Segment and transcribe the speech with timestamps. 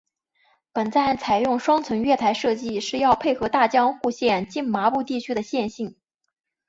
[0.73, 5.95] 本站采用双层月台设计是要配合大江户线近麻布地区的线形。